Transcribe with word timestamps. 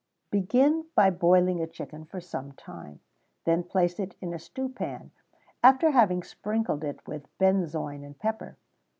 _Begin 0.31 0.87
by 0.95 1.11
boiling 1.11 1.61
a 1.61 1.67
chicken 1.67 2.05
for 2.05 2.19
some 2.19 2.53
time; 2.53 3.01
then 3.45 3.61
place 3.61 3.99
it 3.99 4.15
in 4.19 4.33
a 4.33 4.39
stew 4.39 4.67
pan, 4.67 5.11
after 5.63 5.91
having 5.91 6.23
sprinkled 6.23 6.83
it 6.83 7.05
with 7.05 7.27
benzoin 7.37 8.03
and 8.03 8.17
pepper. 8.17 8.57